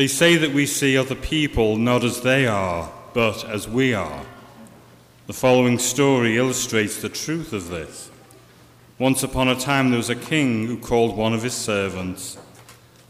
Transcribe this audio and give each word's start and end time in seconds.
They 0.00 0.06
say 0.06 0.36
that 0.36 0.54
we 0.54 0.64
see 0.64 0.96
other 0.96 1.14
people 1.14 1.76
not 1.76 2.04
as 2.04 2.22
they 2.22 2.46
are, 2.46 2.90
but 3.12 3.44
as 3.44 3.68
we 3.68 3.92
are. 3.92 4.24
The 5.26 5.34
following 5.34 5.78
story 5.78 6.38
illustrates 6.38 7.02
the 7.02 7.10
truth 7.10 7.52
of 7.52 7.68
this. 7.68 8.10
Once 8.98 9.22
upon 9.22 9.48
a 9.48 9.60
time, 9.60 9.90
there 9.90 9.98
was 9.98 10.08
a 10.08 10.14
king 10.14 10.66
who 10.66 10.78
called 10.78 11.18
one 11.18 11.34
of 11.34 11.42
his 11.42 11.52
servants. 11.52 12.38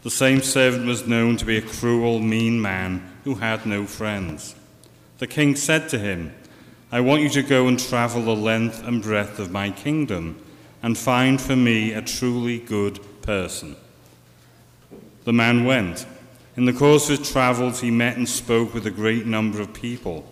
The 0.03 0.11
same 0.11 0.42
servant 0.42 0.84
was 0.84 1.06
known 1.06 1.37
to 1.37 1.45
be 1.45 1.58
a 1.58 1.62
cruel, 1.62 2.18
mean 2.18 2.61
man 2.61 3.09
who 3.22 3.36
had 3.36 3.66
no 3.66 3.86
friends. 3.86 4.57
The 5.18 5.29
king 5.29 5.54
said 5.54 5.88
to 5.91 5.98
him, 6.00 6.34
I 6.91 7.02
want 7.02 7.22
you 7.22 7.29
to 7.29 7.45
go 7.45 7.68
and 7.68 7.79
travel 7.79 8.25
the 8.25 8.34
length 8.34 8.82
and 8.82 9.00
breadth 9.00 9.38
of 9.38 9.52
my 9.52 9.70
kingdom 9.70 10.43
and 10.82 10.98
find 10.98 11.41
for 11.41 11.54
me 11.54 11.93
a 11.93 12.02
truly 12.02 12.59
good 12.59 12.98
person. 13.22 13.77
The 15.22 15.32
man 15.32 15.64
went. 15.64 16.04
In 16.57 16.64
the 16.64 16.73
course 16.73 17.09
of 17.09 17.19
his 17.19 17.30
travels, 17.30 17.80
he 17.80 17.91
met 17.91 18.17
and 18.17 18.29
spoke 18.29 18.75
with 18.75 18.86
a 18.86 18.91
great 18.91 19.25
number 19.25 19.61
of 19.61 19.72
people. 19.72 20.31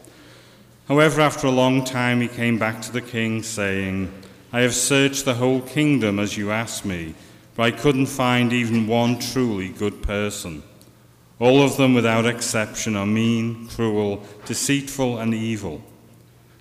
However, 0.89 1.21
after 1.21 1.47
a 1.47 1.53
long 1.53 1.85
time, 1.85 2.21
he 2.21 2.29
came 2.29 2.59
back 2.59 2.83
to 2.83 2.93
the 2.93 3.01
king, 3.01 3.43
saying, 3.43 4.13
I 4.53 4.61
have 4.61 4.75
searched 4.75 5.25
the 5.25 5.35
whole 5.35 5.61
kingdom 5.61 6.19
as 6.19 6.37
you 6.37 6.51
asked 6.51 6.85
me, 6.85 7.15
but 7.55 7.63
I 7.63 7.71
couldn't 7.71 8.07
find 8.07 8.53
even 8.53 8.87
one 8.87 9.19
truly 9.19 9.69
good 9.69 10.03
person. 10.03 10.63
All 11.39 11.63
of 11.63 11.77
them, 11.77 11.95
without 11.95 12.27
exception, 12.27 12.97
are 12.97 13.07
mean, 13.07 13.69
cruel, 13.69 14.25
deceitful, 14.45 15.19
and 15.19 15.33
evil. 15.35 15.83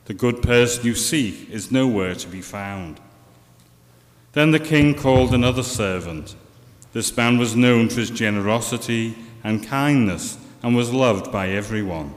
The 0.06 0.14
good 0.14 0.42
person 0.44 0.86
you 0.86 0.94
seek 0.94 1.50
is 1.50 1.72
nowhere 1.72 2.14
to 2.16 2.28
be 2.28 2.42
found. 2.42 3.00
Then 4.34 4.52
the 4.52 4.60
king 4.60 4.94
called 4.94 5.34
another 5.34 5.64
servant. 5.64 6.36
This 6.94 7.16
man 7.18 7.38
was 7.38 7.56
known 7.56 7.90
for 7.90 8.02
his 8.02 8.12
generosity 8.12 9.16
and 9.48 9.66
kindness 9.66 10.38
and 10.62 10.76
was 10.76 10.92
loved 10.92 11.32
by 11.32 11.48
everyone. 11.48 12.14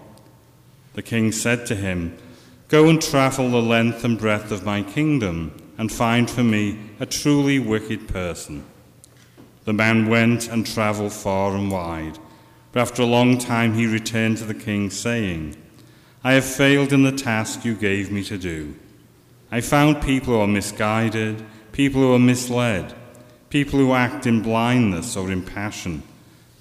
The 0.95 1.02
king 1.02 1.31
said 1.31 1.64
to 1.67 1.77
him, 1.77 2.19
Go 2.67 2.89
and 2.89 3.00
travel 3.00 3.48
the 3.48 3.62
length 3.62 4.03
and 4.03 4.19
breadth 4.19 4.50
of 4.50 4.64
my 4.64 4.83
kingdom 4.83 5.56
and 5.78 5.92
find 5.92 6.28
for 6.28 6.42
me 6.42 6.77
a 6.98 7.06
truly 7.06 7.61
wicked 7.61 8.08
person. 8.08 8.64
The 9.64 9.73
man 9.73 10.08
went 10.08 10.48
and 10.48 10.67
traveled 10.67 11.12
far 11.12 11.55
and 11.55 11.70
wide, 11.70 12.19
but 12.73 12.81
after 12.81 13.03
a 13.03 13.06
long 13.06 13.39
time 13.39 13.75
he 13.75 13.86
returned 13.86 14.39
to 14.39 14.45
the 14.45 14.53
king, 14.53 14.91
saying, 14.91 15.56
I 16.25 16.33
have 16.33 16.45
failed 16.45 16.92
in 16.92 17.05
the 17.05 17.12
task 17.12 17.64
you 17.64 17.77
gave 17.77 18.11
me 18.11 18.25
to 18.25 18.39
do. 18.39 18.75
I 19.53 19.61
found 19.61 20.03
people 20.03 20.34
who 20.34 20.41
are 20.41 20.48
misguided, 20.48 21.45
people 21.70 22.01
who 22.01 22.12
are 22.12 22.19
misled, 22.19 22.92
people 23.51 23.78
who 23.78 23.92
act 23.92 24.27
in 24.27 24.42
blindness 24.42 25.17
or 25.17 25.31
in 25.31 25.45
passion, 25.45 26.03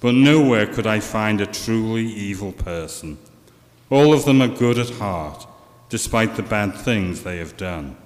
but 0.00 0.14
nowhere 0.14 0.66
could 0.66 0.86
I 0.86 1.00
find 1.00 1.40
a 1.40 1.46
truly 1.46 2.06
evil 2.06 2.52
person. 2.52 3.18
All 3.90 4.14
of 4.14 4.24
them 4.24 4.40
are 4.40 4.48
good 4.48 4.78
at 4.78 4.90
heart, 4.90 5.46
despite 5.90 6.36
the 6.36 6.42
bad 6.42 6.74
things 6.74 7.22
they 7.22 7.36
have 7.36 7.56
done. 7.56 7.96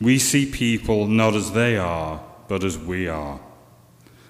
We 0.00 0.18
see 0.18 0.46
people 0.46 1.06
not 1.06 1.34
as 1.34 1.52
they 1.52 1.76
are, 1.76 2.22
but 2.48 2.64
as 2.64 2.78
we 2.78 3.08
are. 3.08 3.40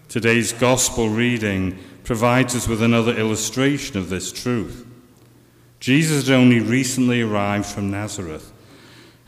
Today's 0.08 0.52
gospel 0.52 1.08
reading 1.08 1.78
provides 2.04 2.54
us 2.56 2.66
with 2.66 2.82
another 2.82 3.16
illustration 3.16 3.96
of 3.96 4.10
this 4.10 4.32
truth. 4.32 4.86
Jesus 5.78 6.26
had 6.26 6.34
only 6.34 6.60
recently 6.60 7.22
arrived 7.22 7.66
from 7.66 7.90
Nazareth, 7.90 8.52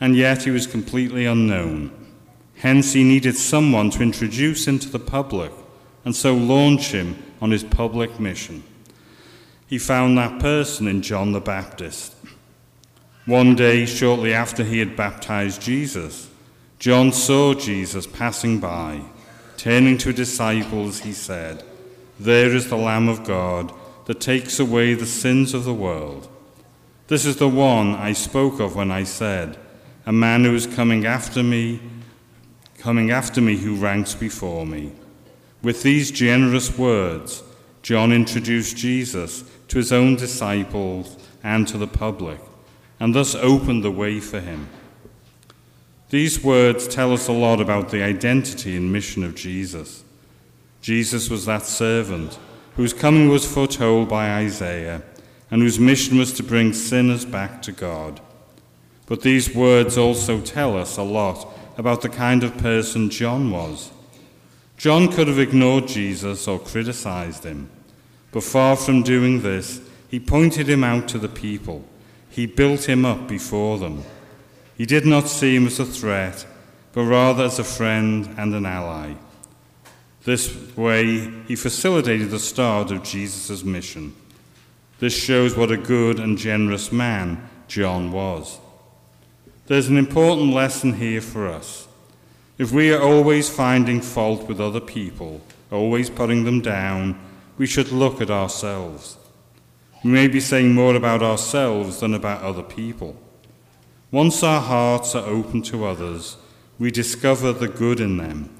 and 0.00 0.16
yet 0.16 0.42
he 0.42 0.50
was 0.50 0.66
completely 0.66 1.24
unknown. 1.24 1.90
Hence, 2.56 2.92
he 2.92 3.04
needed 3.04 3.36
someone 3.36 3.90
to 3.90 4.02
introduce 4.02 4.66
him 4.66 4.78
to 4.80 4.88
the 4.88 4.98
public 4.98 5.52
and 6.04 6.14
so 6.14 6.34
launch 6.34 6.92
him 6.92 7.16
on 7.40 7.50
his 7.50 7.64
public 7.64 8.20
mission. 8.20 8.62
He 9.66 9.78
found 9.78 10.16
that 10.18 10.40
person 10.40 10.86
in 10.86 11.02
John 11.02 11.32
the 11.32 11.40
Baptist. 11.40 12.14
One 13.26 13.54
day, 13.54 13.86
shortly 13.86 14.34
after 14.34 14.64
he 14.64 14.78
had 14.78 14.96
baptized 14.96 15.62
Jesus, 15.62 16.30
John 16.78 17.12
saw 17.12 17.54
Jesus 17.54 18.06
passing 18.06 18.60
by. 18.60 19.00
Turning 19.56 19.96
to 19.98 20.08
his 20.08 20.16
disciples, 20.16 21.00
he 21.00 21.12
said, 21.12 21.64
There 22.20 22.54
is 22.54 22.68
the 22.68 22.76
Lamb 22.76 23.08
of 23.08 23.24
God 23.24 23.72
that 24.04 24.20
takes 24.20 24.60
away 24.60 24.92
the 24.92 25.06
sins 25.06 25.54
of 25.54 25.64
the 25.64 25.72
world. 25.72 26.28
This 27.06 27.24
is 27.24 27.36
the 27.36 27.48
one 27.48 27.94
I 27.94 28.12
spoke 28.12 28.60
of 28.60 28.76
when 28.76 28.90
I 28.90 29.04
said, 29.04 29.58
A 30.04 30.12
man 30.12 30.44
who 30.44 30.54
is 30.54 30.66
coming 30.66 31.06
after 31.06 31.42
me, 31.42 31.80
coming 32.78 33.10
after 33.10 33.40
me 33.40 33.56
who 33.56 33.76
ranks 33.76 34.14
before 34.14 34.66
me. 34.66 34.92
With 35.64 35.82
these 35.82 36.10
generous 36.10 36.76
words, 36.76 37.42
John 37.82 38.12
introduced 38.12 38.76
Jesus 38.76 39.44
to 39.68 39.78
his 39.78 39.92
own 39.92 40.14
disciples 40.14 41.16
and 41.42 41.66
to 41.68 41.78
the 41.78 41.86
public, 41.86 42.38
and 43.00 43.14
thus 43.14 43.34
opened 43.34 43.82
the 43.82 43.90
way 43.90 44.20
for 44.20 44.40
him. 44.40 44.68
These 46.10 46.44
words 46.44 46.86
tell 46.86 47.14
us 47.14 47.28
a 47.28 47.32
lot 47.32 47.62
about 47.62 47.88
the 47.88 48.02
identity 48.02 48.76
and 48.76 48.92
mission 48.92 49.24
of 49.24 49.34
Jesus. 49.34 50.04
Jesus 50.82 51.30
was 51.30 51.46
that 51.46 51.62
servant 51.62 52.38
whose 52.76 52.92
coming 52.92 53.30
was 53.30 53.50
foretold 53.50 54.06
by 54.06 54.34
Isaiah 54.34 55.02
and 55.50 55.62
whose 55.62 55.80
mission 55.80 56.18
was 56.18 56.34
to 56.34 56.42
bring 56.42 56.74
sinners 56.74 57.24
back 57.24 57.62
to 57.62 57.72
God. 57.72 58.20
But 59.06 59.22
these 59.22 59.54
words 59.54 59.96
also 59.96 60.42
tell 60.42 60.76
us 60.76 60.98
a 60.98 61.02
lot 61.02 61.48
about 61.78 62.02
the 62.02 62.10
kind 62.10 62.44
of 62.44 62.58
person 62.58 63.08
John 63.08 63.50
was. 63.50 63.90
John 64.76 65.10
could 65.10 65.28
have 65.28 65.38
ignored 65.38 65.88
Jesus 65.88 66.46
or 66.48 66.58
criticized 66.58 67.44
him, 67.44 67.70
but 68.32 68.42
far 68.42 68.76
from 68.76 69.02
doing 69.02 69.42
this, 69.42 69.80
he 70.08 70.20
pointed 70.20 70.68
him 70.68 70.84
out 70.84 71.08
to 71.08 71.18
the 71.18 71.28
people. 71.28 71.84
He 72.28 72.46
built 72.46 72.88
him 72.88 73.04
up 73.04 73.28
before 73.28 73.78
them. 73.78 74.02
He 74.76 74.86
did 74.86 75.06
not 75.06 75.28
see 75.28 75.54
him 75.54 75.66
as 75.66 75.78
a 75.78 75.84
threat, 75.84 76.46
but 76.92 77.04
rather 77.04 77.44
as 77.44 77.58
a 77.58 77.64
friend 77.64 78.28
and 78.36 78.54
an 78.54 78.66
ally. 78.66 79.14
This 80.24 80.54
way, 80.76 81.30
he 81.46 81.54
facilitated 81.54 82.30
the 82.30 82.38
start 82.38 82.90
of 82.90 83.04
Jesus' 83.04 83.62
mission. 83.62 84.14
This 84.98 85.14
shows 85.14 85.56
what 85.56 85.70
a 85.70 85.76
good 85.76 86.18
and 86.18 86.38
generous 86.38 86.90
man 86.90 87.48
John 87.68 88.10
was. 88.10 88.58
There's 89.66 89.88
an 89.88 89.96
important 89.96 90.52
lesson 90.52 90.94
here 90.94 91.20
for 91.20 91.48
us. 91.48 91.88
If 92.56 92.70
we 92.70 92.92
are 92.92 93.02
always 93.02 93.50
finding 93.50 94.00
fault 94.00 94.46
with 94.46 94.60
other 94.60 94.80
people, 94.80 95.40
always 95.72 96.08
putting 96.08 96.44
them 96.44 96.60
down, 96.60 97.18
we 97.58 97.66
should 97.66 97.90
look 97.90 98.20
at 98.20 98.30
ourselves. 98.30 99.18
We 100.04 100.10
may 100.10 100.28
be 100.28 100.38
saying 100.40 100.72
more 100.72 100.94
about 100.94 101.22
ourselves 101.22 102.00
than 102.00 102.14
about 102.14 102.42
other 102.42 102.62
people. 102.62 103.16
Once 104.12 104.44
our 104.44 104.60
hearts 104.60 105.16
are 105.16 105.26
open 105.26 105.62
to 105.62 105.84
others, 105.84 106.36
we 106.78 106.92
discover 106.92 107.52
the 107.52 107.66
good 107.66 107.98
in 107.98 108.18
them, 108.18 108.50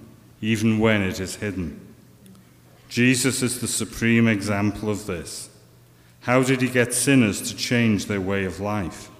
even 0.40 0.80
when 0.80 1.00
it 1.02 1.20
is 1.20 1.36
hidden. 1.36 1.80
Jesus 2.88 3.42
is 3.42 3.60
the 3.60 3.68
supreme 3.68 4.26
example 4.26 4.90
of 4.90 5.06
this. 5.06 5.50
How 6.22 6.42
did 6.42 6.62
he 6.62 6.68
get 6.68 6.94
sinners 6.94 7.42
to 7.42 7.56
change 7.56 8.06
their 8.06 8.20
way 8.20 8.44
of 8.44 8.58
life? 8.58 9.10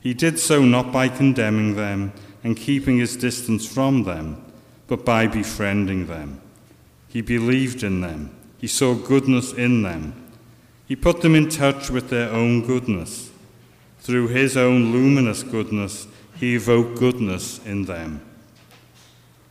He 0.00 0.14
did 0.14 0.38
so 0.40 0.64
not 0.64 0.90
by 0.90 1.08
condemning 1.08 1.76
them 1.76 2.12
and 2.44 2.56
keeping 2.56 2.98
his 2.98 3.16
distance 3.16 3.66
from 3.66 4.04
them, 4.04 4.44
but 4.86 5.04
by 5.04 5.26
befriending 5.26 6.06
them. 6.06 6.40
He 7.08 7.20
believed 7.20 7.82
in 7.82 8.00
them, 8.00 8.34
he 8.58 8.66
saw 8.66 8.94
goodness 8.94 9.52
in 9.52 9.82
them, 9.82 10.14
he 10.86 10.96
put 10.96 11.20
them 11.20 11.34
in 11.34 11.48
touch 11.48 11.90
with 11.90 12.10
their 12.10 12.30
own 12.30 12.66
goodness 12.66 13.30
through 14.08 14.28
his 14.28 14.56
own 14.56 14.90
luminous 14.90 15.42
goodness, 15.42 16.06
he 16.36 16.54
evoked 16.54 16.98
goodness 16.98 17.62
in 17.66 17.84
them. 17.84 18.22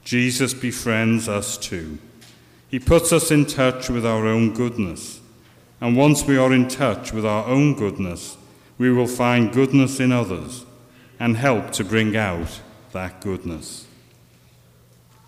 Jesus 0.04 0.54
befriends 0.56 1.30
us 1.30 1.58
too. 1.58 2.00
He 2.68 2.80
puts 2.80 3.14
us 3.14 3.30
in 3.30 3.46
touch 3.46 3.88
with 3.88 4.04
our 4.04 4.25
own 4.25 4.56
goodness. 4.56 5.19
And 5.80 5.95
once 5.95 6.25
we 6.25 6.38
are 6.38 6.51
in 6.51 6.68
touch 6.68 7.13
with 7.13 7.24
our 7.24 7.45
own 7.45 7.75
goodness, 7.75 8.36
we 8.80 8.92
will 8.92 9.06
find 9.06 9.54
goodness 9.54 10.00
in 10.00 10.12
others 10.12 10.66
and 11.19 11.38
help 11.38 11.72
to 11.74 11.83
bring 11.83 12.18
out 12.18 12.62
that 12.97 13.21
goodness. 13.21 13.85